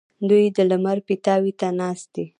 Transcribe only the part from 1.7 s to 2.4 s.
ناست وي.